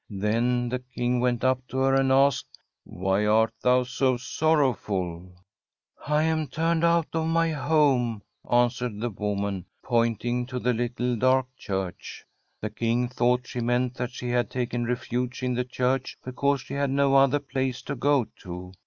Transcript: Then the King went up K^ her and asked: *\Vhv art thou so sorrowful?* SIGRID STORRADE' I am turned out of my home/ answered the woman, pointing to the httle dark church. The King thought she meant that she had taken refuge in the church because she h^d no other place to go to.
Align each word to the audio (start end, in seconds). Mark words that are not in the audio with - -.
Then 0.09 0.69
the 0.69 0.79
King 0.79 1.19
went 1.19 1.43
up 1.43 1.59
K^ 1.67 1.73
her 1.73 1.93
and 1.93 2.11
asked: 2.11 2.57
*\Vhv 2.91 3.31
art 3.31 3.53
thou 3.61 3.83
so 3.83 4.17
sorrowful?* 4.17 5.19
SIGRID 5.19 5.33
STORRADE' 6.07 6.17
I 6.19 6.23
am 6.23 6.47
turned 6.47 6.83
out 6.83 7.05
of 7.13 7.27
my 7.27 7.51
home/ 7.51 8.23
answered 8.51 8.99
the 8.99 9.11
woman, 9.11 9.65
pointing 9.83 10.47
to 10.47 10.57
the 10.57 10.73
httle 10.73 11.19
dark 11.19 11.45
church. 11.55 12.25
The 12.61 12.71
King 12.71 13.09
thought 13.09 13.45
she 13.45 13.59
meant 13.59 13.93
that 13.97 14.09
she 14.09 14.29
had 14.29 14.49
taken 14.49 14.87
refuge 14.87 15.43
in 15.43 15.53
the 15.53 15.65
church 15.65 16.17
because 16.25 16.61
she 16.61 16.73
h^d 16.73 16.89
no 16.89 17.15
other 17.15 17.37
place 17.37 17.83
to 17.83 17.93
go 17.95 18.25
to. 18.37 18.71